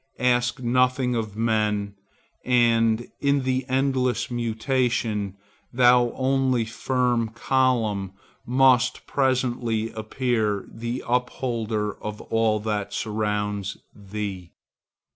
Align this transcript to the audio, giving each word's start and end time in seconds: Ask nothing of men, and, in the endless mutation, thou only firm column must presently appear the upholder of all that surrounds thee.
Ask 0.17 0.59
nothing 0.59 1.13
of 1.13 1.35
men, 1.37 1.93
and, 2.43 3.07
in 3.19 3.43
the 3.43 3.65
endless 3.69 4.31
mutation, 4.31 5.37
thou 5.71 6.09
only 6.15 6.65
firm 6.65 7.29
column 7.29 8.13
must 8.43 9.05
presently 9.05 9.91
appear 9.91 10.67
the 10.73 11.03
upholder 11.07 12.03
of 12.03 12.19
all 12.19 12.59
that 12.61 12.93
surrounds 12.95 13.77
thee. 13.93 14.53